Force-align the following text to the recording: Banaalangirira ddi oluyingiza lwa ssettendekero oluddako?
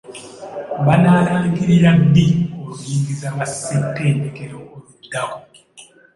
Banaalangirira 0.85 1.89
ddi 2.01 2.27
oluyingiza 2.63 3.27
lwa 3.33 3.45
ssettendekero 3.51 4.57
oluddako? 4.75 5.37